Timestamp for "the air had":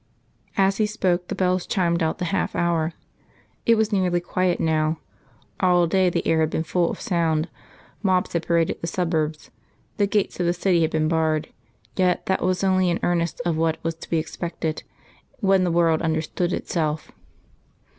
6.09-6.49